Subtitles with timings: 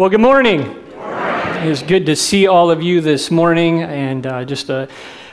[0.00, 0.82] Well, good morning.
[0.96, 4.88] It's good to see all of you this morning, and uh, just a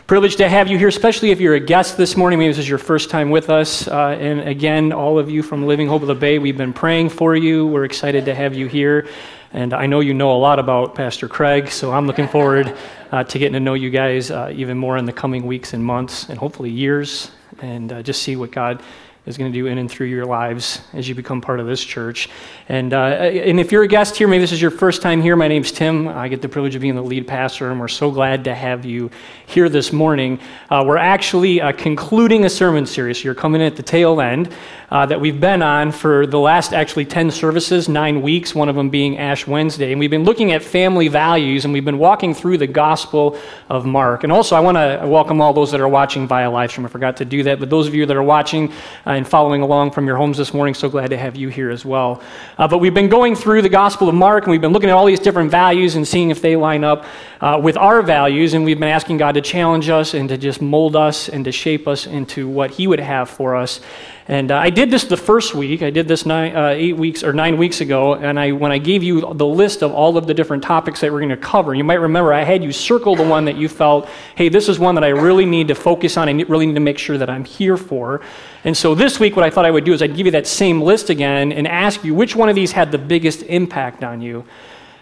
[0.08, 2.38] privilege to have you here, especially if you're a guest this morning.
[2.38, 3.88] Maybe this is your first time with us.
[3.88, 7.12] Uh, and again, all of you from Living Hope of the Bay, we've been praying
[7.12, 7.66] for you.
[7.66, 9.08] We're excited to have you here.
[9.54, 12.76] And I know you know a lot about Pastor Craig, so I'm looking forward
[13.14, 15.82] uh, to getting to know you guys uh, even more in the coming weeks and
[15.82, 18.84] months, and hopefully years, and uh, just see what God
[19.28, 21.84] is going to do in and through your lives as you become part of this
[21.84, 22.30] church.
[22.70, 25.36] And, uh, and if you're a guest here, maybe this is your first time here,
[25.36, 26.08] my name's Tim.
[26.08, 28.86] I get the privilege of being the lead pastor, and we're so glad to have
[28.86, 29.12] you
[29.46, 30.40] here this morning.
[30.70, 33.22] Uh, we're actually uh, concluding a sermon series.
[33.22, 34.54] You're coming at the tail end
[34.90, 38.76] uh, that we've been on for the last actually 10 services, nine weeks, one of
[38.76, 39.92] them being Ash Wednesday.
[39.92, 43.38] And we've been looking at family values, and we've been walking through the Gospel
[43.70, 44.24] of Mark.
[44.24, 46.86] And also, I want to welcome all those that are watching via live stream.
[46.86, 48.72] I forgot to do that, but those of you that are watching
[49.06, 51.70] uh, and following along from your homes this morning, so glad to have you here
[51.70, 52.22] as well.
[52.58, 54.96] Uh, but we've been going through the Gospel of Mark, and we've been looking at
[54.96, 57.04] all these different values and seeing if they line up
[57.42, 58.54] uh, with our values.
[58.54, 61.52] And we've been asking God to challenge us and to just mold us and to
[61.52, 63.82] shape us into what He would have for us.
[64.30, 65.82] And uh, I did this the first week.
[65.82, 68.16] I did this nine, uh, eight weeks or nine weeks ago.
[68.16, 71.14] And I, when I gave you the list of all of the different topics that
[71.14, 73.70] we're going to cover, you might remember I had you circle the one that you
[73.70, 76.28] felt, hey, this is one that I really need to focus on.
[76.28, 78.20] I really need to make sure that I'm here for.
[78.66, 80.46] And so this week, what I thought I would do is I'd give you that
[80.46, 84.22] same list again and ask you which one of these had the biggest impact on
[84.22, 84.46] you.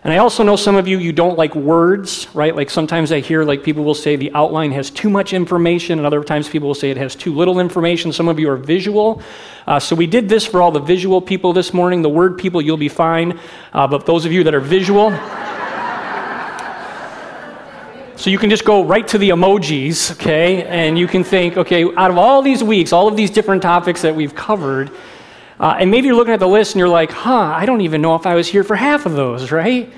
[0.05, 2.55] And I also know some of you, you don't like words, right?
[2.55, 6.05] Like sometimes I hear like people will say the outline has too much information, and
[6.05, 8.13] other times people will say it has too little information.
[8.13, 9.19] Some of you are visual.
[9.65, 12.03] Uh, so we did this for all the visual people this morning.
[12.03, 13.39] The word people, you'll be fine.
[13.73, 15.09] Uh, but those of you that are visual,
[18.15, 20.65] so you can just go right to the emojis, okay?
[20.65, 24.03] And you can think, okay, out of all these weeks, all of these different topics
[24.03, 24.91] that we've covered,
[25.59, 28.01] uh, and maybe you're looking at the list and you're like, huh, I don't even
[28.01, 29.91] know if I was here for half of those, right?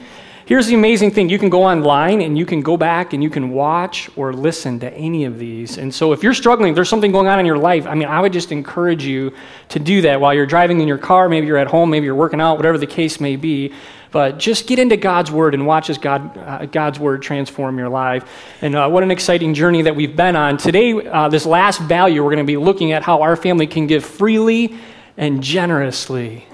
[0.47, 3.29] Here's the amazing thing you can go online and you can go back and you
[3.29, 5.77] can watch or listen to any of these.
[5.77, 8.21] And so if you're struggling, there's something going on in your life, I mean, I
[8.21, 9.33] would just encourage you
[9.67, 11.27] to do that while you're driving in your car.
[11.27, 13.73] Maybe you're at home, maybe you're working out, whatever the case may be.
[14.11, 17.89] But just get into God's Word and watch as God, uh, God's Word transform your
[17.89, 18.23] life.
[18.61, 20.55] And uh, what an exciting journey that we've been on.
[20.55, 23.85] Today, uh, this last value, we're going to be looking at how our family can
[23.85, 24.77] give freely
[25.17, 26.47] and generously.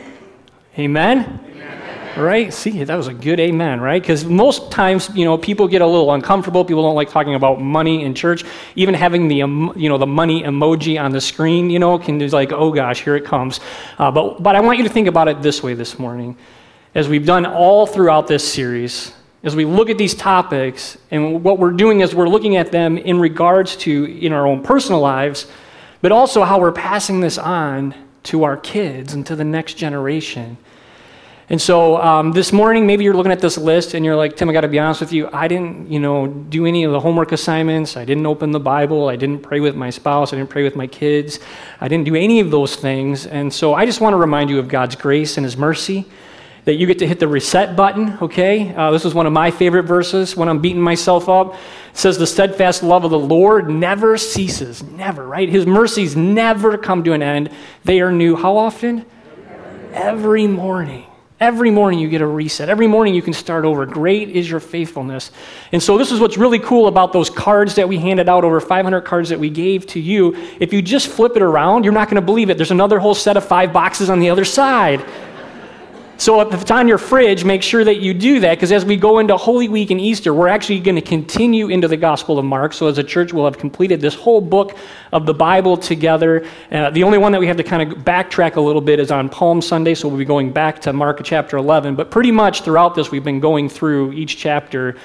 [0.80, 1.42] Amen?
[2.16, 2.54] Right?
[2.54, 4.00] See, that was a good amen, right?
[4.02, 6.64] Because most times, you know, people get a little uncomfortable.
[6.64, 8.44] People don't like talking about money in church.
[8.76, 12.30] Even having the, you know, the money emoji on the screen, you know, can be
[12.30, 13.60] like, oh gosh, here it comes.
[13.98, 16.38] Uh, but, but I want you to think about it this way this morning.
[16.94, 21.58] As we've done all throughout this series, as we look at these topics, and what
[21.58, 25.48] we're doing is we're looking at them in regards to in our own personal lives,
[26.02, 30.58] but also how we're passing this on to our kids and to the next generation.
[31.50, 34.50] And so um, this morning, maybe you're looking at this list and you're like, Tim,
[34.50, 35.30] I got to be honest with you.
[35.34, 37.98] I didn't, you know, do any of the homework assignments.
[37.98, 39.10] I didn't open the Bible.
[39.10, 40.32] I didn't pray with my spouse.
[40.32, 41.40] I didn't pray with my kids.
[41.82, 43.28] I didn't do any of those things.
[43.28, 46.06] And so I just want to remind you of God's grace and His mercy.
[46.66, 48.74] That you get to hit the reset button, okay?
[48.74, 51.56] Uh, this is one of my favorite verses when I'm beating myself up.
[51.56, 51.60] It
[51.98, 55.50] says, The steadfast love of the Lord never ceases, never, right?
[55.50, 57.50] His mercies never come to an end.
[57.84, 58.38] They are new.
[58.38, 59.06] How often?
[59.92, 61.06] Every morning.
[61.44, 62.70] Every morning you get a reset.
[62.70, 63.86] Every morning you can start over.
[63.86, 65.32] Great is your faithfulness.
[65.74, 68.62] And so, this is what's really cool about those cards that we handed out, over
[68.62, 70.36] 500 cards that we gave to you.
[70.62, 72.56] If you just flip it around, you're not going to believe it.
[72.56, 75.06] There's another whole set of five boxes on the other side.
[76.18, 78.96] So if it's on your fridge, make sure that you do that because as we
[78.98, 82.46] go into Holy Week and Easter, we're actually going to continue into the Gospel of
[82.46, 82.74] Mark.
[82.74, 84.78] So as a church, we'll have completed this whole book
[85.12, 86.46] of the Bible together.
[86.72, 89.12] Uh, the only one that we have to kind of backtrack a little bit is
[89.12, 91.96] on Palm Sunday, so we'll be going back to Mark chapter 11.
[91.96, 94.96] But pretty much throughout this, we've been going through each chapter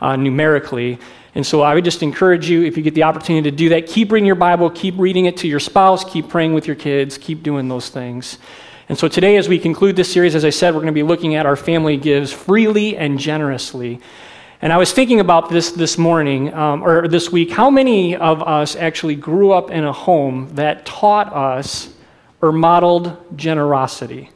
[0.00, 0.98] uh, numerically.
[1.36, 3.86] And so I would just encourage you, if you get the opportunity to do that,
[3.86, 7.18] keep reading your Bible, keep reading it to your spouse, keep praying with your kids,
[7.18, 8.38] keep doing those things.
[8.88, 11.02] And so today, as we conclude this series, as I said, we're going to be
[11.02, 14.00] looking at our family gives freely and generously.
[14.62, 18.42] And I was thinking about this this morning, um, or this week, how many of
[18.42, 21.92] us actually grew up in a home that taught us
[22.40, 24.30] or modeled generosity?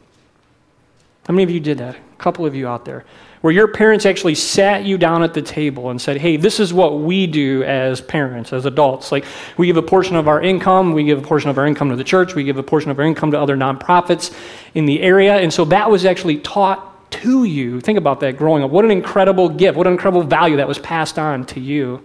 [1.26, 1.94] How many of you did that?
[1.94, 3.05] A couple of you out there
[3.40, 6.75] where your parents actually sat you down at the table and said, hey, this is
[6.75, 9.10] what we do as parents, as adults.
[9.10, 9.25] Like,
[9.56, 11.96] we give a portion of our income, we give a portion of our income to
[11.96, 14.37] the church, we give a portion of our income to other nonprofits
[14.75, 15.37] in the area.
[15.37, 17.81] And so that was actually taught to you.
[17.81, 18.70] Think about that growing up.
[18.70, 22.04] What an incredible gift, what an incredible value that was passed on to you.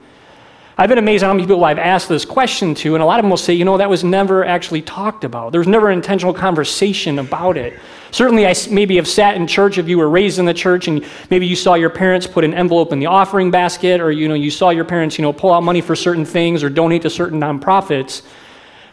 [0.77, 3.23] I've been amazed how many people I've asked this question to, and a lot of
[3.23, 5.53] them will say, you know, that was never actually talked about.
[5.53, 7.79] There was never an intentional conversation about it.
[8.11, 11.05] Certainly, I maybe have sat in church if you were raised in the church and
[11.29, 14.33] maybe you saw your parents put an envelope in the offering basket or you know,
[14.33, 17.09] you saw your parents you know, pull out money for certain things or donate to
[17.09, 18.23] certain nonprofits.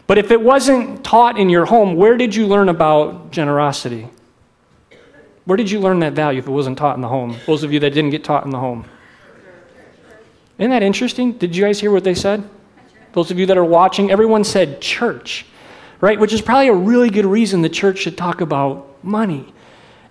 [0.07, 4.07] But if it wasn't taught in your home, where did you learn about generosity?
[5.45, 7.35] Where did you learn that value if it wasn't taught in the home?
[7.45, 8.85] Those of you that didn't get taught in the home.
[10.57, 11.33] Isn't that interesting?
[11.33, 12.47] Did you guys hear what they said?
[13.13, 15.45] Those of you that are watching, everyone said church,
[15.99, 16.19] right?
[16.19, 19.51] Which is probably a really good reason the church should talk about money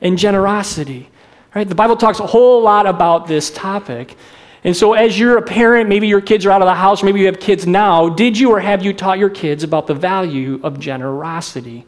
[0.00, 1.08] and generosity,
[1.54, 1.68] right?
[1.68, 4.16] The Bible talks a whole lot about this topic.
[4.64, 7.20] And so, as you're a parent, maybe your kids are out of the house, maybe
[7.20, 10.60] you have kids now, did you or have you taught your kids about the value
[10.62, 11.84] of generosity?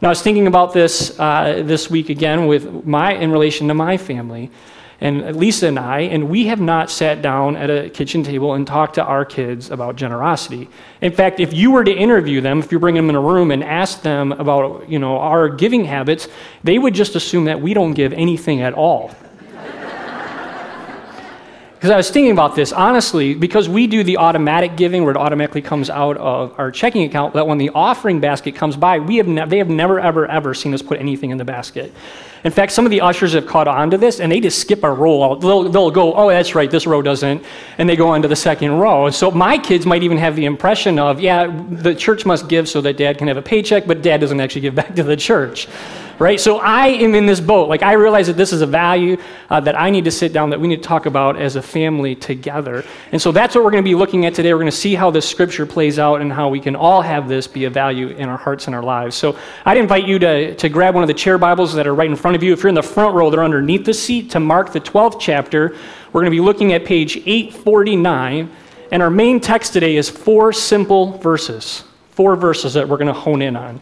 [0.00, 3.74] Now, I was thinking about this uh, this week again with my in relation to
[3.74, 4.50] my family
[5.00, 8.66] and Lisa and I, and we have not sat down at a kitchen table and
[8.66, 10.68] talked to our kids about generosity.
[11.02, 13.50] In fact, if you were to interview them, if you bring them in a room
[13.50, 16.28] and ask them about, you know, our giving habits,
[16.64, 19.14] they would just assume that we don't give anything at all.
[21.76, 25.16] Because I was thinking about this, honestly, because we do the automatic giving where it
[25.18, 29.18] automatically comes out of our checking account, that when the offering basket comes by, we
[29.18, 31.92] have ne- they have never, ever, ever seen us put anything in the basket.
[32.46, 34.84] In fact, some of the ushers have caught on to this and they just skip
[34.84, 35.34] a row.
[35.34, 37.44] They'll, they'll go, oh, that's right, this row doesn't.
[37.76, 39.10] And they go on to the second row.
[39.10, 42.80] So my kids might even have the impression of, yeah, the church must give so
[42.82, 45.66] that dad can have a paycheck, but dad doesn't actually give back to the church
[46.18, 46.40] right?
[46.40, 47.68] So I am in this boat.
[47.68, 49.16] Like, I realize that this is a value
[49.50, 51.62] uh, that I need to sit down, that we need to talk about as a
[51.62, 52.84] family together.
[53.12, 54.52] And so that's what we're going to be looking at today.
[54.52, 57.28] We're going to see how this scripture plays out and how we can all have
[57.28, 59.16] this be a value in our hearts and our lives.
[59.16, 62.08] So I'd invite you to, to grab one of the chair Bibles that are right
[62.08, 62.52] in front of you.
[62.52, 65.74] If you're in the front row, they're underneath the seat to mark the 12th chapter.
[66.12, 68.48] We're going to be looking at page 849.
[68.92, 71.82] And our main text today is four simple verses.
[72.12, 73.80] Four verses that we're going to hone in on.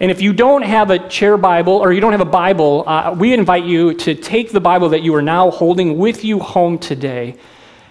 [0.00, 3.14] And if you don't have a chair Bible or you don't have a Bible, uh,
[3.14, 6.78] we invite you to take the Bible that you are now holding with you home
[6.78, 7.36] today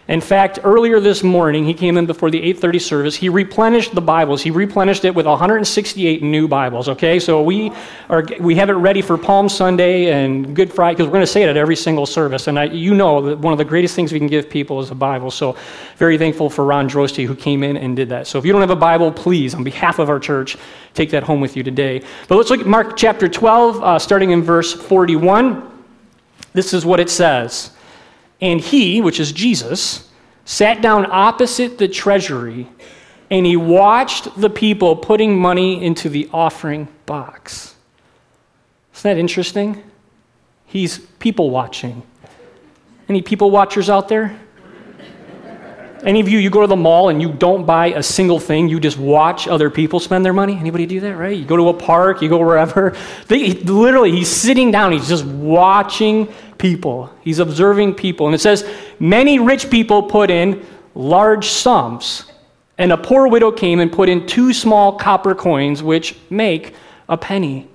[0.09, 3.15] in fact, earlier this morning, he came in before the 8:30 service.
[3.15, 4.41] He replenished the Bibles.
[4.41, 6.89] He replenished it with 168 new Bibles.
[6.89, 7.71] Okay, so we
[8.09, 11.27] are we have it ready for Palm Sunday and Good Friday because we're going to
[11.27, 12.47] say it at every single service.
[12.47, 14.89] And I, you know that one of the greatest things we can give people is
[14.89, 15.29] a Bible.
[15.29, 15.55] So
[15.97, 18.25] very thankful for Ron Drosty who came in and did that.
[18.25, 20.57] So if you don't have a Bible, please, on behalf of our church,
[20.95, 22.01] take that home with you today.
[22.27, 25.85] But let's look at Mark chapter 12, uh, starting in verse 41.
[26.53, 27.73] This is what it says.
[28.41, 30.09] And he, which is Jesus,
[30.45, 32.67] sat down opposite the treasury
[33.29, 37.75] and he watched the people putting money into the offering box.
[38.95, 39.83] Isn't that interesting?
[40.65, 42.03] He's people watching.
[43.07, 44.39] Any people watchers out there?
[46.03, 48.69] Any of you, you go to the mall and you don't buy a single thing,
[48.69, 50.55] you just watch other people spend their money?
[50.55, 51.35] Anybody do that, right?
[51.35, 52.95] You go to a park, you go wherever.
[53.27, 57.11] They, literally, he's sitting down, he's just watching people.
[57.21, 58.27] He's observing people.
[58.27, 58.69] And it says,
[58.99, 60.63] Many rich people put in
[60.93, 62.25] large sums,
[62.77, 66.75] and a poor widow came and put in two small copper coins, which make
[67.07, 67.67] a penny.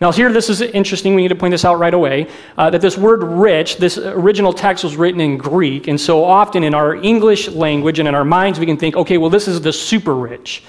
[0.00, 1.14] Now, here, this is interesting.
[1.14, 2.28] We need to point this out right away
[2.58, 5.86] uh, that this word rich, this original text was written in Greek.
[5.86, 9.16] And so often in our English language and in our minds, we can think, okay,
[9.16, 10.64] well, this is the super rich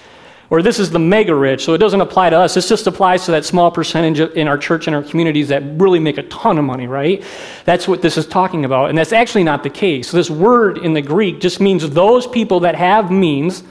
[0.54, 2.54] or this is the mega rich, so it doesn't apply to us.
[2.54, 5.98] This just applies to that small percentage in our church and our communities that really
[5.98, 7.24] make a ton of money, right?
[7.66, 8.90] That's what this is talking about.
[8.90, 10.12] And that's actually not the case.
[10.12, 13.64] This word in the Greek just means those people that have means,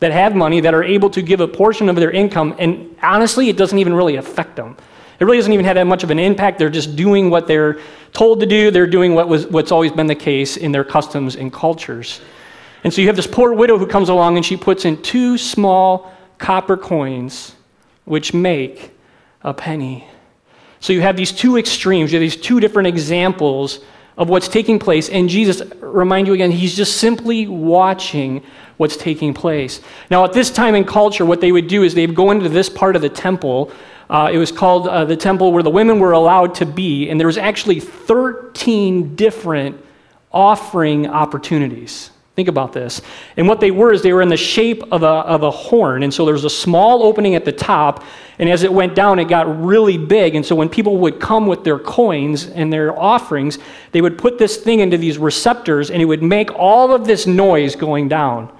[0.00, 2.56] that have money, that are able to give a portion of their income.
[2.58, 4.78] And honestly, it doesn't even really affect them.
[5.20, 6.58] It really doesn't even have that much of an impact.
[6.58, 7.78] They're just doing what they're
[8.14, 8.70] told to do.
[8.70, 12.22] They're doing what was, what's always been the case in their customs and cultures.
[12.84, 15.36] And so you have this poor widow who comes along and she puts in two
[15.36, 16.10] small
[16.42, 17.54] copper coins,
[18.04, 18.90] which make
[19.42, 20.06] a penny.
[20.80, 23.78] So you have these two extremes, you have these two different examples
[24.18, 25.08] of what's taking place.
[25.08, 28.42] And Jesus, remind you again, he's just simply watching
[28.76, 29.80] what's taking place.
[30.10, 32.68] Now, at this time in culture, what they would do is they'd go into this
[32.68, 33.70] part of the temple.
[34.10, 37.20] Uh, it was called uh, the temple where the women were allowed to be, and
[37.20, 39.82] there was actually 13 different
[40.32, 42.10] offering opportunities.
[42.34, 43.02] Think about this.
[43.36, 46.02] And what they were is they were in the shape of a, of a horn.
[46.02, 48.04] And so there was a small opening at the top.
[48.38, 50.34] And as it went down, it got really big.
[50.34, 53.58] And so when people would come with their coins and their offerings,
[53.90, 57.26] they would put this thing into these receptors and it would make all of this
[57.26, 58.50] noise going down.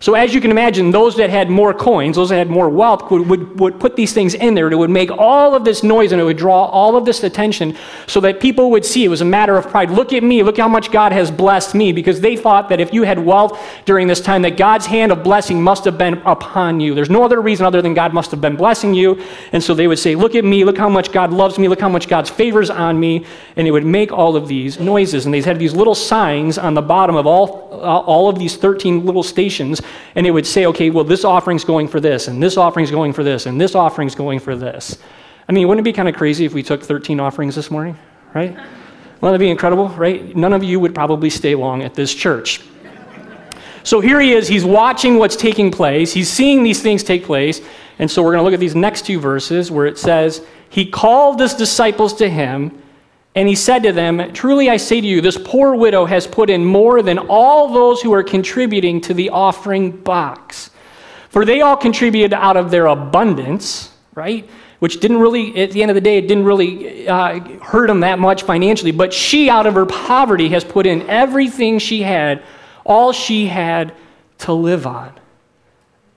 [0.00, 3.10] So, as you can imagine, those that had more coins, those that had more wealth,
[3.10, 4.70] would, would, would put these things in there.
[4.70, 7.76] It would make all of this noise and it would draw all of this attention
[8.06, 9.90] so that people would see it was a matter of pride.
[9.90, 12.94] Look at me, look how much God has blessed me, because they thought that if
[12.94, 16.78] you had wealth during this time, that God's hand of blessing must have been upon
[16.78, 16.94] you.
[16.94, 19.20] There's no other reason other than God must have been blessing you.
[19.50, 21.80] And so they would say, Look at me, look how much God loves me, look
[21.80, 23.26] how much God's favors on me.
[23.56, 25.24] And it would make all of these noises.
[25.24, 29.04] And they had these little signs on the bottom of all, all of these 13
[29.04, 29.80] little stations
[30.14, 33.12] and it would say, okay, well, this offering's going for this, and this offering's going
[33.12, 34.98] for this, and this offering's going for this.
[35.48, 37.96] I mean, wouldn't it be kind of crazy if we took 13 offerings this morning,
[38.34, 38.50] right?
[39.20, 40.36] Wouldn't that be incredible, right?
[40.36, 42.60] None of you would probably stay long at this church.
[43.82, 47.60] So here he is, he's watching what's taking place, he's seeing these things take place.
[47.98, 50.88] And so we're going to look at these next two verses where it says, He
[50.88, 52.80] called his disciples to him
[53.34, 56.50] and he said to them, Truly I say to you, this poor widow has put
[56.50, 60.70] in more than all those who are contributing to the offering box.
[61.28, 64.48] For they all contributed out of their abundance, right?
[64.78, 68.00] Which didn't really, at the end of the day, it didn't really uh, hurt them
[68.00, 68.92] that much financially.
[68.92, 72.42] But she, out of her poverty, has put in everything she had,
[72.84, 73.94] all she had
[74.38, 75.12] to live on.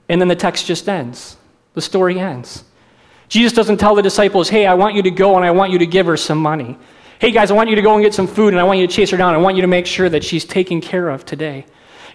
[0.08, 1.36] And then the text just ends.
[1.74, 2.64] The story ends.
[3.28, 5.78] Jesus doesn't tell the disciples, hey, I want you to go and I want you
[5.78, 6.78] to give her some money
[7.22, 8.86] hey guys, I want you to go and get some food and I want you
[8.88, 9.32] to chase her down.
[9.32, 11.64] I want you to make sure that she's taken care of today.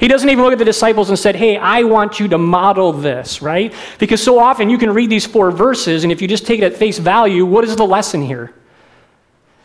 [0.02, 2.92] He doesn't even look at the disciples and said, Hey, I want you to model
[2.92, 3.74] this, right?
[4.00, 6.66] Because so often you can read these four verses, and if you just take it
[6.66, 8.54] at face value, what is the lesson here?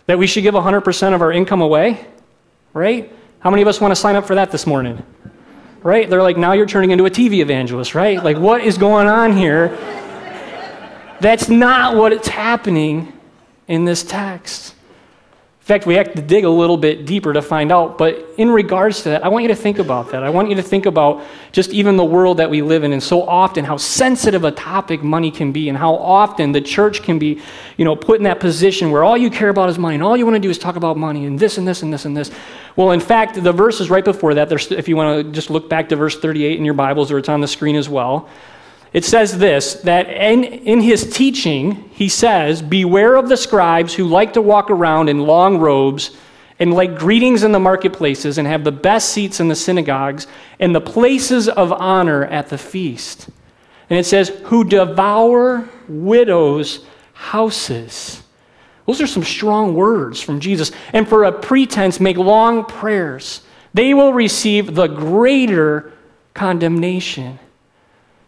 [0.07, 2.07] That we should give 100% of our income away,
[2.73, 3.13] right?
[3.41, 5.05] How many of us want to sign up for that this morning?
[5.83, 6.09] Right?
[6.09, 8.23] They're like, now you're turning into a TV evangelist, right?
[8.23, 9.77] Like, what is going on here?
[11.21, 13.13] That's not what it's happening
[13.67, 14.77] in this text.
[15.63, 17.97] In fact, we have to dig a little bit deeper to find out.
[17.97, 20.25] But in regards to that, I want you to think about that.
[20.25, 23.01] I want you to think about just even the world that we live in and
[23.01, 27.21] so often how sensitive a topic money can be and how often the church can
[27.21, 27.41] be,
[27.77, 30.17] you know, put in that position where all you care about is money and all
[30.17, 32.17] you want to do is talk about money and this and this and this and
[32.17, 32.33] this.
[32.75, 35.89] Well, in fact, the verses right before that, if you want to just look back
[35.91, 38.29] to verse 38 in your Bibles or it's on the screen as well,
[38.93, 44.05] it says this that in, in his teaching, he says, Beware of the scribes who
[44.05, 46.17] like to walk around in long robes
[46.59, 50.27] and like greetings in the marketplaces and have the best seats in the synagogues
[50.61, 53.29] and the places of honor at the feast.
[53.89, 58.23] And it says, Who devour widows' houses.
[58.87, 60.73] Those are some strong words from Jesus.
[60.93, 63.43] And for a pretense, make long prayers.
[63.75, 65.93] They will receive the greater
[66.35, 67.39] condemnation.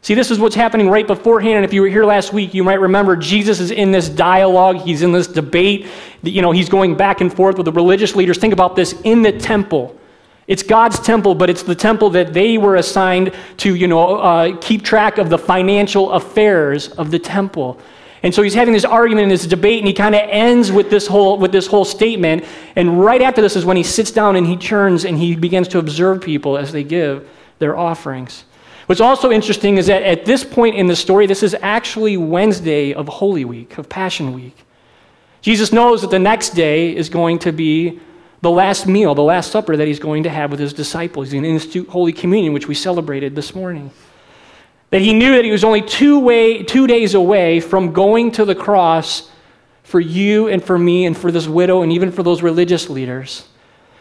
[0.05, 1.57] See, this is what's happening right beforehand.
[1.57, 4.77] And if you were here last week, you might remember Jesus is in this dialogue.
[4.83, 5.87] He's in this debate.
[6.23, 8.37] You know, he's going back and forth with the religious leaders.
[8.37, 9.99] Think about this in the temple.
[10.47, 14.59] It's God's temple, but it's the temple that they were assigned to, you know, uh,
[14.61, 17.81] keep track of the financial affairs of the temple.
[18.23, 20.91] And so he's having this argument and this debate, and he kind of ends with
[20.91, 22.45] this whole with this whole statement.
[22.77, 25.67] And right after this is when he sits down and he turns and he begins
[25.69, 27.27] to observe people as they give
[27.59, 28.45] their offerings.
[28.87, 32.93] What's also interesting is that at this point in the story, this is actually Wednesday
[32.93, 34.57] of Holy Week, of Passion Week.
[35.41, 38.01] Jesus knows that the next day is going to be
[38.43, 41.31] the last meal, the last supper that he's going to have with his disciples.
[41.31, 43.91] To institute Holy Communion, which we celebrated this morning.
[44.91, 48.45] That he knew that he was only two, way, two days away from going to
[48.45, 49.31] the cross
[49.83, 53.49] for you and for me and for this widow and even for those religious leaders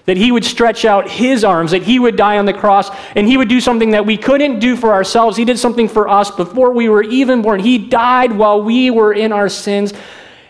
[0.05, 3.27] that he would stretch out his arms, that he would die on the cross, and
[3.27, 5.37] he would do something that we couldn't do for ourselves.
[5.37, 7.61] He did something for us before we were even born.
[7.61, 9.93] He died while we were in our sins,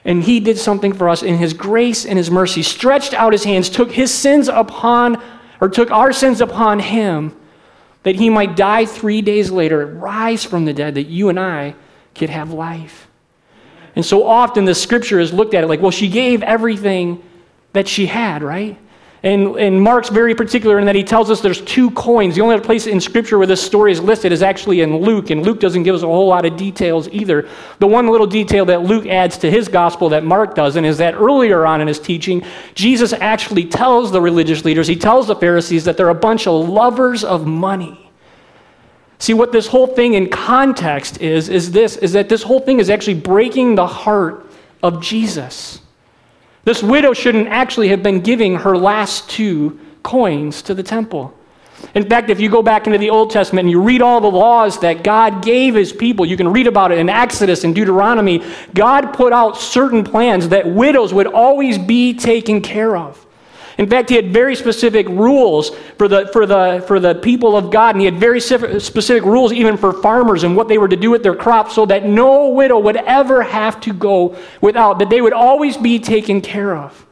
[0.06, 2.64] and he did something for us in his grace and his mercy.
[2.64, 5.22] Stretched out his hands, took his sins upon,
[5.62, 7.36] or took our sins upon him,
[8.02, 11.76] that he might die three days later, rise from the dead, that you and I
[12.16, 13.08] could have life.
[13.96, 17.24] And so often the scripture is looked at it like, well, she gave everything
[17.74, 18.78] that she had, right?
[19.24, 22.36] And, and Mark's very particular in that he tells us there's two coins.
[22.36, 25.30] The only other place in Scripture where this story is listed is actually in Luke,
[25.30, 27.48] and Luke doesn't give us a whole lot of details either.
[27.80, 31.14] The one little detail that Luke adds to his gospel that Mark doesn't is that
[31.14, 32.44] earlier on in his teaching,
[32.76, 36.68] Jesus actually tells the religious leaders, he tells the Pharisees that they're a bunch of
[36.68, 38.12] lovers of money.
[39.20, 42.82] See, what this whole thing in context is, is this, is that this whole thing
[42.82, 44.46] is actually breaking the heart
[44.82, 45.80] of Jesus.
[46.66, 51.34] This widow shouldn't actually have been giving her last two coins to the temple.
[51.96, 54.32] In fact, if you go back into the Old Testament and you read all the
[54.32, 58.44] laws that God gave his people, you can read about it in Exodus and Deuteronomy.
[58.74, 63.23] God put out certain plans that widows would always be taken care of.
[63.78, 67.72] In fact, he had very specific rules for the, for the, for the people of
[67.72, 70.96] God, and he had very specific rules even for farmers and what they were to
[70.96, 75.10] do with their crops so that no widow would ever have to go without, that
[75.10, 77.06] they would always be taken care of.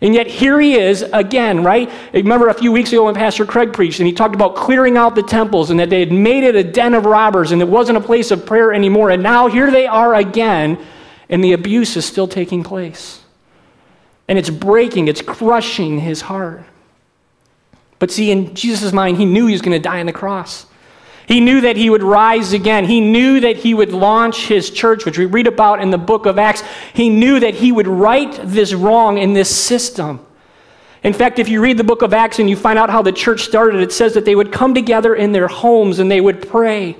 [0.00, 1.88] And yet here he is again, right?
[2.12, 5.14] Remember a few weeks ago when Pastor Craig preached and he talked about clearing out
[5.14, 7.96] the temples and that they had made it a den of robbers and it wasn't
[7.96, 9.10] a place of prayer anymore.
[9.10, 10.84] And now here they are again,
[11.28, 13.21] and the abuse is still taking place.
[14.28, 16.64] And it's breaking, it's crushing his heart.
[17.98, 20.66] But see, in Jesus' mind, he knew he was going to die on the cross.
[21.26, 22.84] He knew that he would rise again.
[22.84, 26.26] He knew that he would launch his church, which we read about in the book
[26.26, 26.62] of Acts.
[26.92, 30.24] He knew that he would right this wrong in this system.
[31.04, 33.12] In fact, if you read the book of Acts and you find out how the
[33.12, 36.48] church started, it says that they would come together in their homes and they would
[36.48, 36.96] pray.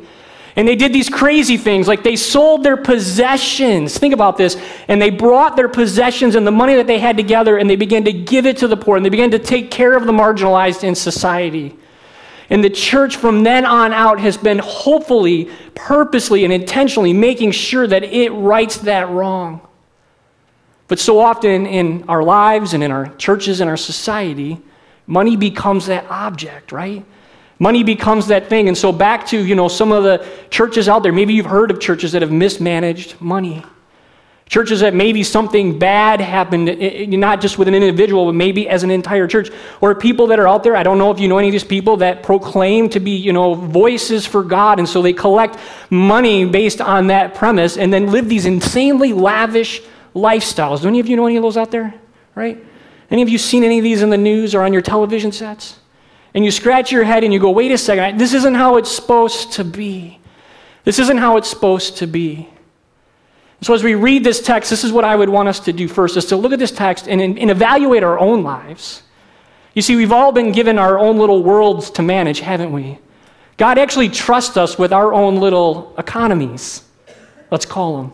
[0.54, 3.96] And they did these crazy things, like they sold their possessions.
[3.96, 4.56] Think about this.
[4.86, 8.04] And they brought their possessions and the money that they had together and they began
[8.04, 10.84] to give it to the poor and they began to take care of the marginalized
[10.84, 11.74] in society.
[12.50, 17.86] And the church from then on out has been hopefully, purposely, and intentionally making sure
[17.86, 19.66] that it rights that wrong.
[20.86, 24.60] But so often in our lives and in our churches and our society,
[25.06, 27.02] money becomes that object, right?
[27.62, 28.66] Money becomes that thing.
[28.66, 31.70] And so back to, you know, some of the churches out there, maybe you've heard
[31.70, 33.62] of churches that have mismanaged money.
[34.46, 38.68] Churches that maybe something bad happened, eh, eh, not just with an individual, but maybe
[38.68, 39.48] as an entire church.
[39.80, 41.62] Or people that are out there, I don't know if you know any of these
[41.62, 44.80] people that proclaim to be, you know, voices for God.
[44.80, 45.56] And so they collect
[45.88, 49.82] money based on that premise and then live these insanely lavish
[50.16, 50.82] lifestyles.
[50.82, 51.94] Do any of you know any of those out there?
[52.34, 52.58] Right?
[53.08, 55.78] Any of you seen any of these in the news or on your television sets?
[56.34, 58.90] And you scratch your head and you go, wait a second, this isn't how it's
[58.90, 60.18] supposed to be.
[60.84, 62.48] This isn't how it's supposed to be.
[63.60, 65.86] So, as we read this text, this is what I would want us to do
[65.86, 69.02] first is to look at this text and, and evaluate our own lives.
[69.74, 72.98] You see, we've all been given our own little worlds to manage, haven't we?
[73.56, 76.82] God actually trusts us with our own little economies,
[77.52, 78.12] let's call them.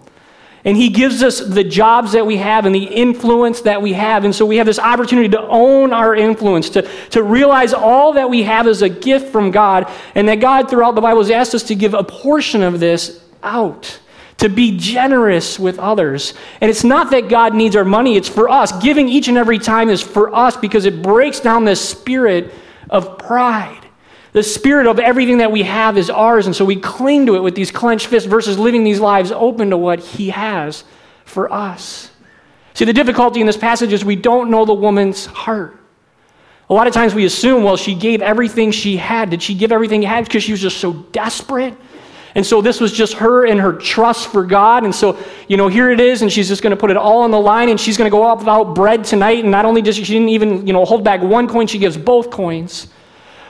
[0.68, 4.26] And He gives us the jobs that we have and the influence that we have.
[4.26, 8.28] And so we have this opportunity to own our influence, to, to realize all that
[8.28, 11.54] we have is a gift from God, and that God, throughout the Bible, has asked
[11.54, 13.98] us to give a portion of this out
[14.36, 16.34] to be generous with others.
[16.60, 18.70] And it's not that God needs our money, it's for us.
[18.82, 22.52] Giving each and every time is for us because it breaks down this spirit
[22.90, 23.87] of pride.
[24.38, 27.40] The spirit of everything that we have is ours, and so we cling to it
[27.40, 30.84] with these clenched fists versus living these lives open to what He has
[31.24, 32.12] for us.
[32.74, 35.76] See, the difficulty in this passage is we don't know the woman's heart.
[36.70, 39.28] A lot of times we assume, well, she gave everything she had.
[39.30, 41.74] Did she give everything she had because she was just so desperate?
[42.36, 44.84] And so this was just her and her trust for God.
[44.84, 47.22] And so, you know, here it is, and she's just going to put it all
[47.22, 49.42] on the line, and she's going to go out without bread tonight.
[49.42, 51.78] And not only does she, she didn't even, you know, hold back one coin, she
[51.80, 52.86] gives both coins.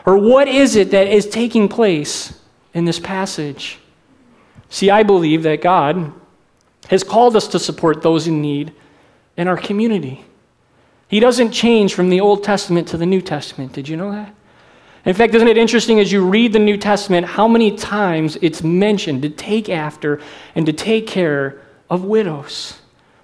[0.06, 2.38] Or what is it that is taking place
[2.74, 3.78] in this passage?
[4.70, 6.12] See, I believe that God
[6.88, 8.72] has called us to support those in need
[9.36, 10.24] in our community.
[11.08, 13.72] He doesn't change from the Old Testament to the New Testament.
[13.72, 14.34] Did you know that?
[15.04, 18.62] In fact, isn't it interesting as you read the New Testament how many times it's
[18.62, 20.20] mentioned to take after
[20.54, 22.78] and to take care of widows?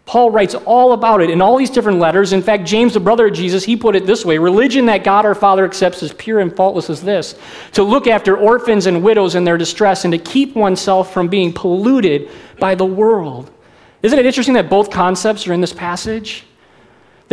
[0.07, 2.35] Paul writes all about it in all these different letters.
[2.35, 5.25] In fact, James, the brother of Jesus, he put it this way Religion that God
[5.25, 7.37] our Father accepts as pure and faultless as this
[7.73, 11.53] to look after orphans and widows in their distress and to keep oneself from being
[11.53, 13.51] polluted by the world.
[14.03, 16.45] Isn't it interesting that both concepts are in this passage?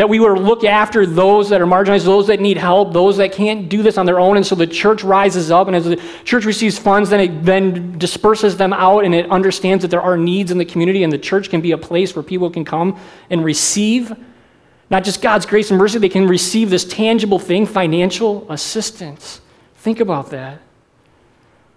[0.01, 3.33] That we would look after those that are marginalized, those that need help, those that
[3.33, 4.35] can't do this on their own.
[4.35, 7.99] And so the church rises up, and as the church receives funds, then it then
[7.99, 11.19] disperses them out, and it understands that there are needs in the community, and the
[11.19, 14.11] church can be a place where people can come and receive
[14.89, 19.39] not just God's grace and mercy, they can receive this tangible thing, financial assistance.
[19.75, 20.61] Think about that.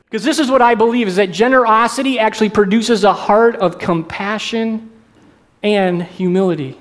[0.07, 4.91] Because this is what I believe is that generosity actually produces a heart of compassion
[5.63, 6.81] and humility.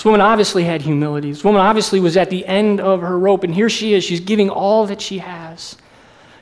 [0.00, 1.30] This woman obviously had humility.
[1.30, 4.02] This woman obviously was at the end of her rope, and here she is.
[4.02, 5.76] She's giving all that she has.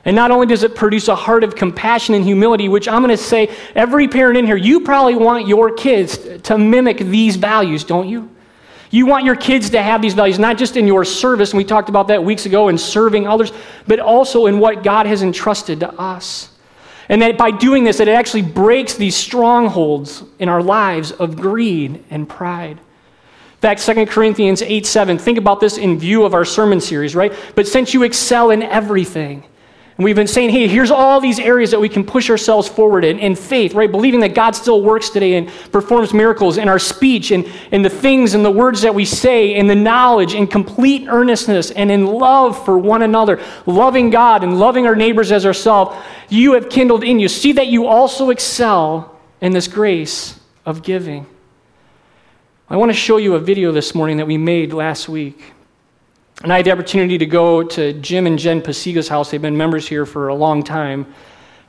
[0.05, 3.09] And not only does it produce a heart of compassion and humility, which I'm going
[3.09, 7.83] to say, every parent in here, you probably want your kids to mimic these values,
[7.83, 8.29] don't you?
[8.91, 11.65] You want your kids to have these values, not just in your service, and we
[11.65, 13.51] talked about that weeks ago, in serving others,
[13.87, 16.47] but also in what God has entrusted to us.
[17.09, 21.35] And that by doing this, that it actually breaks these strongholds in our lives of
[21.35, 22.79] greed and pride.
[23.61, 27.33] Fact, 2 Corinthians 8 7, think about this in view of our sermon series, right?
[27.55, 29.43] But since you excel in everything,
[29.99, 33.03] And we've been saying, hey, here's all these areas that we can push ourselves forward
[33.03, 33.91] in, in faith, right?
[33.91, 37.89] Believing that God still works today and performs miracles in our speech and in the
[37.89, 42.05] things and the words that we say, and the knowledge, in complete earnestness, and in
[42.05, 45.93] love for one another, loving God and loving our neighbors as ourselves.
[46.29, 47.27] You have kindled in you.
[47.27, 51.25] See that you also excel in this grace of giving.
[52.71, 55.53] I want to show you a video this morning that we made last week.
[56.43, 59.31] And I had the opportunity to go to Jim and Jen Pasiga's house.
[59.31, 61.11] They've been members here for a long time.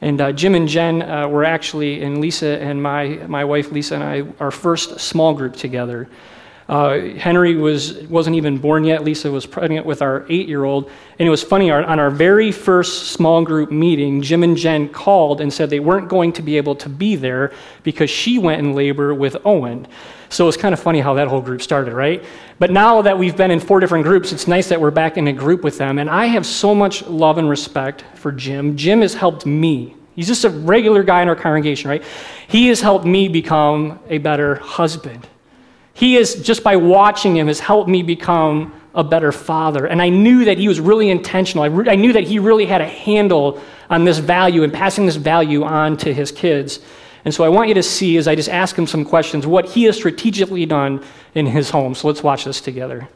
[0.02, 3.94] And uh, Jim and Jen uh, were actually, and Lisa and my, my wife Lisa
[3.94, 6.06] and I, our first small group together.
[6.70, 9.02] Uh, Henry was, wasn't even born yet.
[9.02, 10.88] Lisa was pregnant with our eight year old.
[11.18, 14.88] And it was funny, our, on our very first small group meeting, Jim and Jen
[14.88, 17.52] called and said they weren't going to be able to be there
[17.82, 19.88] because she went in labor with Owen.
[20.28, 22.24] So it's kind of funny how that whole group started, right?
[22.60, 25.26] But now that we've been in four different groups, it's nice that we're back in
[25.26, 25.98] a group with them.
[25.98, 28.76] And I have so much love and respect for Jim.
[28.76, 29.96] Jim has helped me.
[30.14, 32.04] He's just a regular guy in our congregation, right?
[32.46, 35.26] He has helped me become a better husband.
[36.00, 39.84] He is, just by watching him, has helped me become a better father.
[39.84, 41.62] And I knew that he was really intentional.
[41.62, 43.60] I, re- I, knew that he really had a handle
[43.90, 46.80] on this value and passing this value on to his kids.
[47.26, 49.66] And so I want you to see, as I just ask him some questions, what
[49.66, 51.94] he has strategically done in his home.
[51.94, 53.06] So let's watch this together.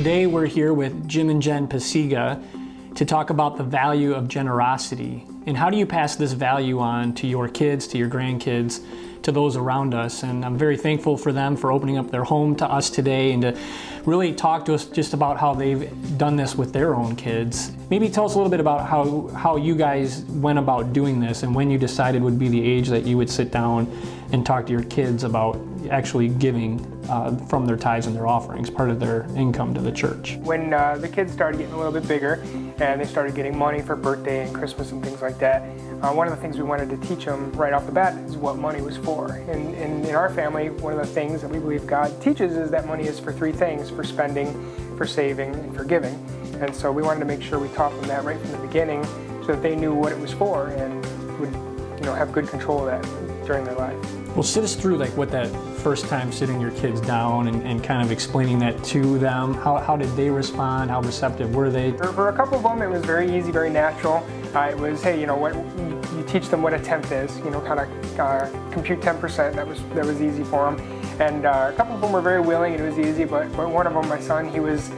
[0.00, 2.42] Today we're here with Jim and Jen Pasiga
[2.94, 7.12] to talk about the value of generosity and how do you pass this value on
[7.16, 8.82] to your kids, to your grandkids,
[9.24, 10.22] to those around us.
[10.22, 13.42] And I'm very thankful for them for opening up their home to us today and
[13.42, 13.58] to
[14.06, 17.70] really talk to us just about how they've done this with their own kids.
[17.90, 21.42] Maybe tell us a little bit about how, how you guys went about doing this
[21.42, 23.86] and when you decided would be the age that you would sit down
[24.32, 28.70] and talk to your kids about actually giving uh, from their tithes and their offerings,
[28.70, 30.36] part of their income to the church.
[30.36, 32.34] When uh, the kids started getting a little bit bigger
[32.78, 35.62] and they started getting money for birthday and Christmas and things like that,
[36.02, 38.36] uh, one of the things we wanted to teach them right off the bat is
[38.36, 39.32] what money was for.
[39.32, 42.70] And, and in our family, one of the things that we believe God teaches is
[42.70, 44.54] that money is for three things for spending,
[44.96, 46.14] for saving, and for giving.
[46.60, 49.04] And so we wanted to make sure we taught them that right from the beginning
[49.42, 51.02] so that they knew what it was for and
[51.40, 51.52] would
[51.98, 54.19] you know, have good control of that during their life.
[54.34, 55.48] Well, sit us through like what that
[55.80, 59.54] first time sitting your kids down and, and kind of explaining that to them.
[59.54, 60.90] How, how did they respond?
[60.90, 61.92] How receptive were they?
[61.92, 64.24] For, for a couple of them, it was very easy, very natural.
[64.54, 65.54] Uh, it was, hey, you know what?
[65.54, 67.36] You, teach them what a tenth is.
[67.38, 69.54] You know, kind of uh, compute 10%.
[69.54, 70.80] That was that was easy for them.
[71.18, 72.74] And uh, a couple of them were very willing.
[72.74, 74.90] It was easy, but but one of them, my son, he was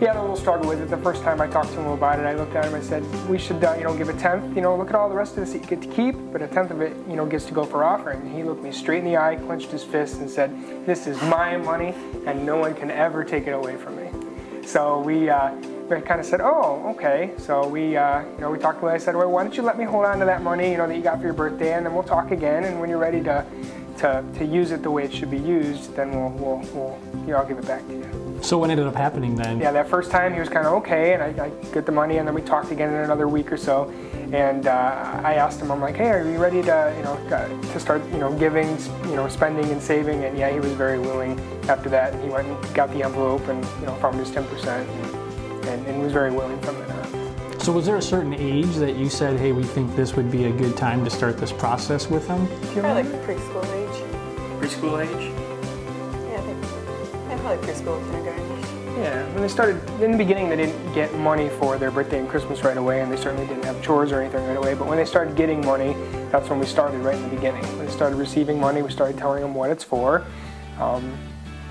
[0.00, 0.88] he had a little struggle with it.
[0.88, 2.86] The first time I talked to him about it, I looked at him and I
[2.86, 4.56] said, "We should, uh, you know, give a tenth.
[4.56, 6.40] You know, look at all the rest of this that you get to keep, but
[6.40, 8.72] a tenth of it, you know, gets to go for offering." And he looked me
[8.72, 10.50] straight in the eye, clenched his fist, and said,
[10.86, 11.94] "This is my money,
[12.26, 14.08] and no one can ever take it away from me."
[14.66, 15.28] So we.
[15.28, 15.52] Uh,
[15.90, 18.92] we kind of said, "Oh, okay." So we, uh, you know, we talked about.
[18.92, 20.86] I said, "Well, why don't you let me hold on to that money, you know,
[20.86, 22.62] that you got for your birthday, and then we'll talk again.
[22.62, 23.44] And when you're ready to,
[23.98, 27.32] to, to use it the way it should be used, then we'll, we'll, we'll, you
[27.32, 29.60] know, I'll give it back to you." So what ended up happening then?
[29.60, 32.16] Yeah, that first time he was kind of okay, and I, I get the money,
[32.16, 33.92] and then we talked again in another week or so,
[34.32, 37.16] and uh, I asked him, I'm like, hey, are you ready to, you know,
[37.72, 40.24] to start, you know, giving, you know, spending and saving?
[40.24, 41.38] And yeah, he was very willing.
[41.68, 45.66] After that, he went and got the envelope and you know found his 10%, and,
[45.66, 47.60] and, and was very willing from then on.
[47.60, 50.44] So was there a certain age that you said, hey, we think this would be
[50.44, 52.46] a good time to start this process with them?
[52.72, 54.02] Probably like preschool age.
[54.60, 55.49] Preschool age?
[57.56, 58.46] Probably preschool, kindergarten.
[58.96, 62.28] Yeah, when they started in the beginning, they didn't get money for their birthday and
[62.28, 64.74] Christmas right away, and they certainly didn't have chores or anything right away.
[64.74, 65.94] But when they started getting money,
[66.30, 67.62] that's when we started right in the beginning.
[67.76, 70.24] When they started receiving money, we started telling them what it's for.
[70.78, 71.16] Um,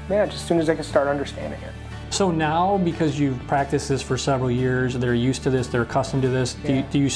[0.09, 1.73] yeah, just as soon as they could start understanding it.
[2.09, 6.23] So now, because you've practiced this for several years, they're used to this, they're accustomed
[6.23, 6.55] to this.
[6.55, 7.09] Do, you, do you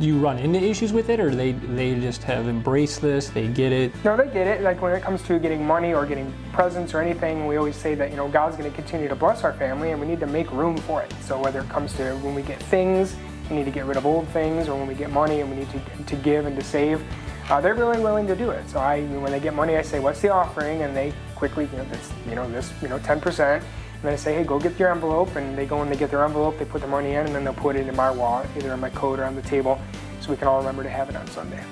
[0.00, 3.28] do you run into issues with it, or they they just have embraced this?
[3.28, 3.92] They get it.
[4.04, 4.62] No, they get it.
[4.62, 7.94] Like when it comes to getting money or getting presents or anything, we always say
[7.94, 10.26] that you know God's going to continue to bless our family, and we need to
[10.26, 11.12] make room for it.
[11.22, 13.16] So whether it comes to when we get things,
[13.50, 15.56] we need to get rid of old things, or when we get money and we
[15.56, 17.02] need to to give and to save.
[17.48, 18.68] Uh, they're really willing to do it.
[18.68, 21.78] So I, when they get money, I say, "What's the offering?" And they quickly, you
[21.78, 23.62] know, this, you know, this, you know, 10 percent
[24.06, 25.34] and I say, hey, go get your envelope.
[25.34, 27.42] And they go and they get their envelope, they put the money in, and then
[27.42, 29.80] they'll put it in my wallet, either in my coat or on the table,
[30.20, 31.62] so we can all remember to have it on Sunday.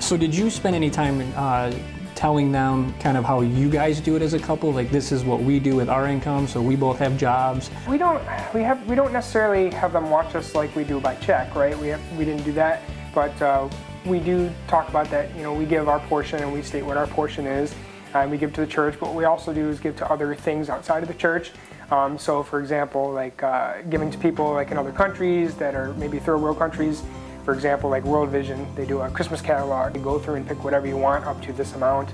[0.00, 1.72] So, did you spend any time uh,
[2.14, 4.72] telling them kind of how you guys do it as a couple?
[4.72, 7.70] Like, this is what we do with our income, so we both have jobs.
[7.86, 8.22] We don't.
[8.54, 8.86] We have.
[8.86, 11.78] We don't necessarily have them watch us like we do by check, right?
[11.78, 12.00] We have.
[12.16, 12.82] We didn't do that,
[13.14, 13.40] but.
[13.40, 13.68] Uh,
[14.06, 15.34] we do talk about that.
[15.34, 17.74] You know, we give our portion and we state what our portion is,
[18.12, 19.00] and we give to the church.
[19.00, 21.52] But what we also do is give to other things outside of the church.
[21.90, 25.92] Um, so, for example, like uh, giving to people like in other countries that are
[25.94, 27.02] maybe third world countries.
[27.44, 29.94] For example, like World Vision, they do a Christmas catalog.
[29.94, 32.10] You go through and pick whatever you want up to this amount.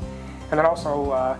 [0.51, 1.39] And then also, uh,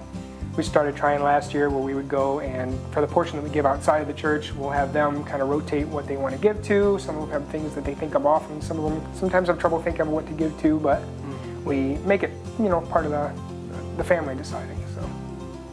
[0.57, 3.51] we started trying last year where we would go and for the portion that we
[3.51, 6.41] give outside of the church, we'll have them kind of rotate what they want to
[6.41, 6.99] give to.
[6.99, 8.61] Some of them have things that they think of often.
[8.61, 11.03] Some of them sometimes have trouble thinking of what to give to, but
[11.65, 13.33] we make it, you know, part of the,
[13.97, 14.80] the family deciding.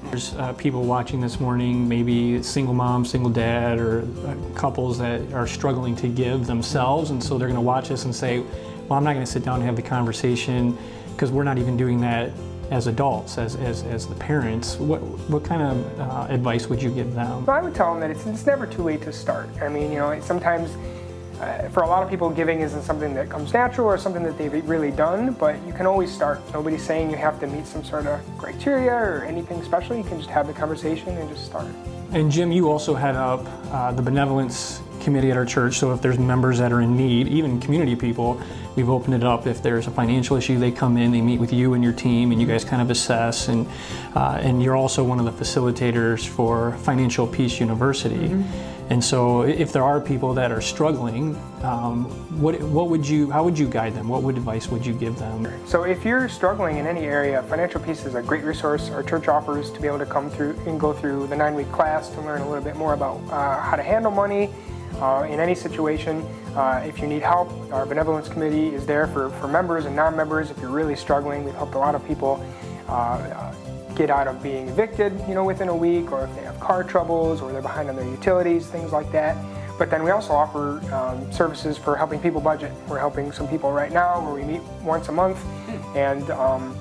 [0.10, 5.34] There's uh, people watching this morning, maybe single mom, single dad, or uh, couples that
[5.34, 8.98] are struggling to give themselves, and so they're going to watch this and say, "Well,
[8.98, 10.78] I'm not going to sit down and have the conversation
[11.12, 12.32] because we're not even doing that
[12.72, 16.92] as adults, as, as, as the parents, what, what kind of uh, advice would you
[16.92, 17.46] give them?
[17.46, 19.50] Well, I would tell them that it's, it's never too late to start.
[19.62, 20.76] I mean, you know, sometimes
[21.40, 24.38] uh, for a lot of people, giving isn't something that comes natural or something that
[24.38, 26.42] they've really done, but you can always start.
[26.54, 29.96] Nobody's saying you have to meet some sort of criteria or anything special.
[29.96, 31.68] You can just have the conversation and just start.
[32.12, 35.78] And Jim, you also head up uh, the benevolence committee at our church.
[35.78, 38.42] So if there's members that are in need, even community people,
[38.76, 39.48] we've opened it up.
[39.48, 42.34] If there's a financial issue, they come in, they meet with you and your team,
[42.34, 43.48] and you guys kind of assess.
[43.48, 43.66] And
[44.16, 48.28] uh, and you're also one of the facilitators for Financial Peace University.
[48.28, 48.78] Mm-hmm.
[48.90, 52.06] And so, if there are people that are struggling, um,
[52.42, 54.08] what, what would you, how would you guide them?
[54.08, 55.46] What would advice would you give them?
[55.68, 58.90] So, if you're struggling in any area, Financial Peace is a great resource.
[58.90, 62.08] Our church offers to be able to come through and go through the nine-week class
[62.12, 64.50] to learn a little bit more about uh, how to handle money,
[64.96, 66.22] uh, in any situation.
[66.56, 70.50] Uh, if you need help, our benevolence committee is there for, for members and non-members.
[70.50, 72.44] If you're really struggling, we've helped a lot of people
[72.88, 73.54] uh,
[73.96, 76.84] get out of being evicted, you know, within a week, or if they have car
[76.84, 79.36] troubles, or they're behind on their utilities, things like that.
[79.78, 82.72] But then we also offer um, services for helping people budget.
[82.88, 85.44] We're helping some people right now where we meet once a month,
[85.96, 86.76] and um,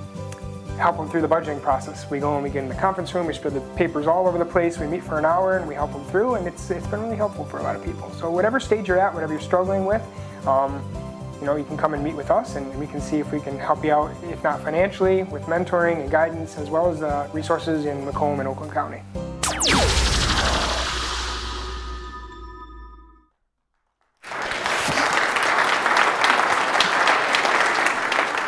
[0.77, 2.09] help them through the budgeting process.
[2.11, 4.39] We go and we get in the conference room, we spread the papers all over
[4.39, 6.87] the place, we meet for an hour and we help them through, and it's, it's
[6.87, 8.11] been really helpful for a lot of people.
[8.13, 10.03] So, whatever stage you're at, whatever you're struggling with,
[10.47, 10.83] um,
[11.41, 13.41] you know, you can come and meet with us and we can see if we
[13.41, 17.29] can help you out, if not financially, with mentoring and guidance, as well as uh,
[17.33, 19.03] resources in Macomb and Oakland County.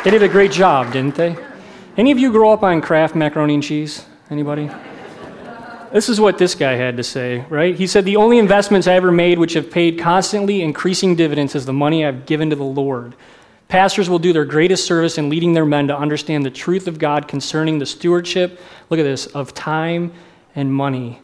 [0.03, 1.35] They did a great job, didn't they?
[1.97, 4.05] Any of you grow up on Kraft macaroni and cheese?
[4.29, 4.69] Anybody?
[5.91, 7.75] This is what this guy had to say, right?
[7.75, 11.65] He said, The only investments I ever made which have paid constantly increasing dividends is
[11.65, 13.15] the money I've given to the Lord.
[13.69, 16.99] Pastors will do their greatest service in leading their men to understand the truth of
[16.99, 20.11] God concerning the stewardship, look at this, of time
[20.55, 21.21] and money.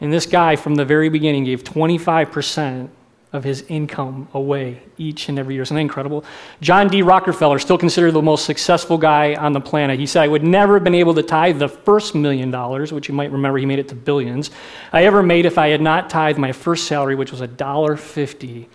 [0.00, 2.88] And this guy from the very beginning gave 25%
[3.32, 5.62] of his income away each and every year.
[5.62, 6.24] Isn't that incredible?
[6.60, 7.02] John D.
[7.02, 10.00] Rockefeller, still considered the most successful guy on the planet.
[10.00, 13.08] He said, I would never have been able to tithe the first million dollars, which
[13.08, 14.50] you might remember he made it to billions,
[14.92, 18.66] I ever made if I had not tithed my first salary, which was $1.50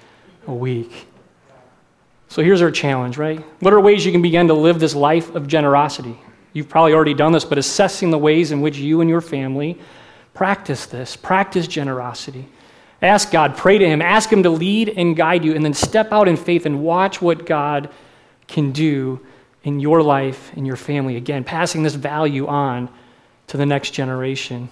[0.47, 1.07] a week.
[2.29, 3.39] So here's our challenge, right?
[3.59, 6.17] What are ways you can begin to live this life of generosity?
[6.53, 9.77] You've probably already done this, but assessing the ways in which you and your family
[10.33, 12.47] practice this, practice generosity.
[13.05, 16.11] Ask God, pray to Him, ask Him to lead and guide you, and then step
[16.11, 17.89] out in faith and watch what God
[18.47, 19.19] can do
[19.63, 21.15] in your life and your family.
[21.15, 22.89] Again, passing this value on
[23.47, 24.69] to the next generation.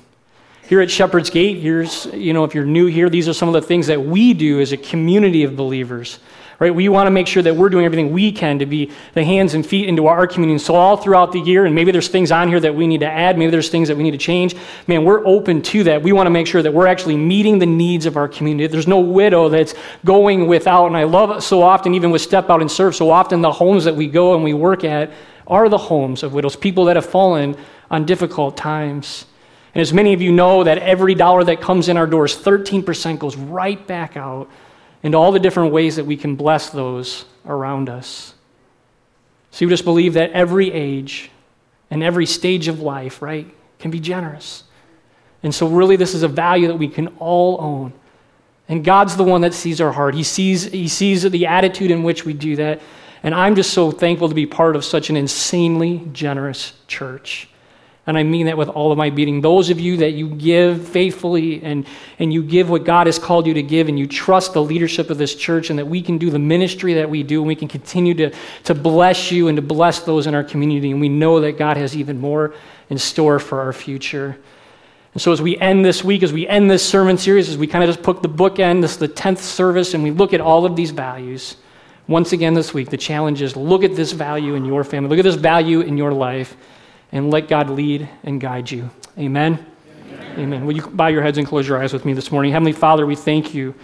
[0.67, 3.53] Here at Shepherd's Gate, here's, you know, if you're new here, these are some of
[3.53, 6.19] the things that we do as a community of believers
[6.63, 6.73] right?
[6.73, 9.53] We want to make sure that we're doing everything we can to be the hands
[9.53, 10.59] and feet into our community.
[10.59, 13.05] So all throughout the year, and maybe there's things on here that we need to
[13.05, 14.55] add, maybe there's things that we need to change.
[14.87, 16.01] Man, we're open to that.
[16.01, 18.67] We want to make sure that we're actually meeting the needs of our community.
[18.67, 19.73] There's no widow that's
[20.05, 20.87] going without.
[20.87, 23.83] And I love so often, even with Step Out and Serve, so often the homes
[23.83, 25.11] that we go and we work at
[25.45, 27.57] are the homes of widows, people that have fallen
[27.91, 29.25] on difficult times.
[29.75, 33.19] And as many of you know, that every dollar that comes in our doors, 13%
[33.19, 34.49] goes right back out
[35.03, 38.33] into all the different ways that we can bless those around us.
[39.51, 41.29] So you just believe that every age
[41.91, 44.63] and every stage of life, right, can be generous.
[45.43, 47.93] And so, really, this is a value that we can all own.
[48.69, 50.15] And God's the one that sees our heart.
[50.15, 52.81] He sees, he sees the attitude in which we do that.
[53.21, 57.49] And I'm just so thankful to be part of such an insanely generous church.
[58.05, 59.39] And I mean that with all of my being.
[59.39, 61.87] Those of you that you give faithfully and,
[62.19, 65.09] and you give what God has called you to give, and you trust the leadership
[65.09, 67.55] of this church, and that we can do the ministry that we do, and we
[67.55, 68.31] can continue to,
[68.65, 70.91] to bless you and to bless those in our community.
[70.91, 72.53] And we know that God has even more
[72.89, 74.37] in store for our future.
[75.13, 77.67] And so, as we end this week, as we end this sermon series, as we
[77.67, 80.41] kind of just put the bookend, this is the 10th service, and we look at
[80.41, 81.55] all of these values,
[82.07, 85.19] Once again this week, the challenge is look at this value in your family, look
[85.19, 86.57] at this value in your life,
[87.13, 88.89] and let God lead and guide you.
[89.17, 89.65] Amen.
[90.11, 90.39] Amen.
[90.39, 90.65] Amen.
[90.65, 92.51] Will you bow your heads and close your eyes with me this morning?
[92.51, 93.75] Heavenly Father, we thank you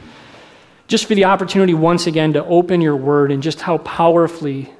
[0.88, 4.74] just for the opportunity once again to open your word and just how powerfully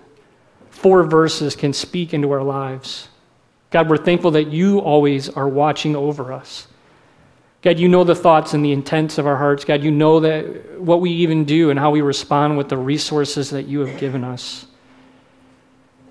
[0.72, 3.08] four verses can speak into our lives.
[3.70, 6.66] God, we're thankful that you always are watching over us.
[7.62, 9.64] God, you know the thoughts and the intents of our hearts.
[9.64, 13.52] God, you know that what we even do and how we respond with the resources
[13.52, 14.66] that you have given us.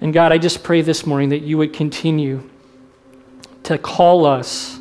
[0.01, 2.49] And God, I just pray this morning that you would continue
[3.65, 4.79] to call us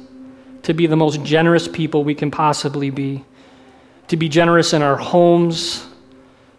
[0.63, 3.25] to be the most generous people we can possibly be,
[4.09, 5.87] to be generous in our homes,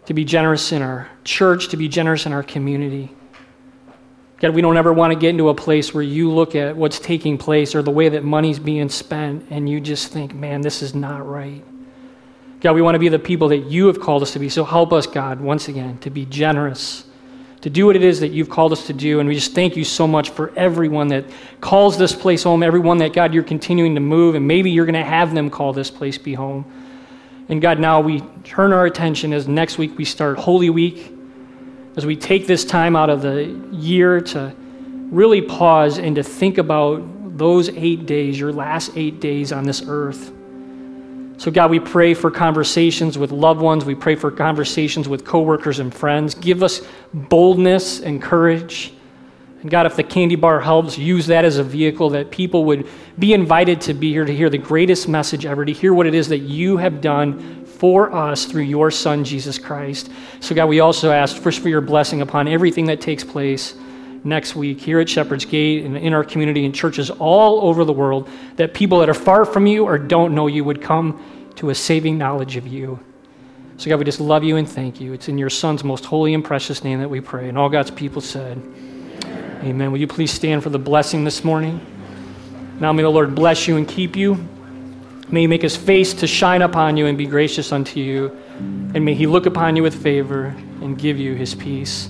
[0.07, 3.15] to be generous in our church, to be generous in our community.
[4.39, 6.97] God, we don't ever want to get into a place where you look at what's
[6.97, 10.81] taking place or the way that money's being spent and you just think, man, this
[10.81, 11.63] is not right.
[12.61, 14.49] God, we want to be the people that you have called us to be.
[14.49, 17.05] So help us, God, once again, to be generous,
[17.61, 19.19] to do what it is that you've called us to do.
[19.19, 21.25] And we just thank you so much for everyone that
[21.59, 24.93] calls this place home, everyone that, God, you're continuing to move, and maybe you're going
[24.93, 26.65] to have them call this place be home.
[27.49, 31.11] And God, now we turn our attention as next week we start Holy Week
[31.97, 34.55] as we take this time out of the year to
[35.09, 39.83] really pause and to think about those eight days, your last eight days on this
[39.87, 40.31] earth.
[41.39, 43.85] So, God, we pray for conversations with loved ones.
[43.85, 46.35] We pray for conversations with coworkers and friends.
[46.35, 46.81] Give us
[47.13, 48.91] boldness and courage.
[49.61, 52.89] And God, if the candy bar helps, use that as a vehicle that people would
[53.17, 56.13] be invited to be here to hear the greatest message ever, to hear what it
[56.13, 60.09] is that you have done for us through your Son, Jesus Christ.
[60.41, 63.75] So, God, we also ask first for your blessing upon everything that takes place
[64.23, 67.93] next week here at Shepherd's Gate and in our community and churches all over the
[67.93, 71.23] world, that people that are far from you or don't know you would come
[71.55, 72.99] to a saving knowledge of you.
[73.77, 75.13] So, God, we just love you and thank you.
[75.13, 77.47] It's in your Son's most holy and precious name that we pray.
[77.47, 79.59] And all God's people said, Amen.
[79.63, 79.91] Amen.
[79.91, 81.85] Will you please stand for the blessing this morning?
[82.79, 84.35] Now may the Lord bless you and keep you.
[85.29, 88.35] May he make his face to shine upon you and be gracious unto you.
[88.57, 90.47] And may he look upon you with favor
[90.81, 92.09] and give you his peace.